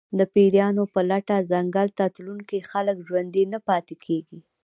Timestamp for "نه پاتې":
3.53-3.95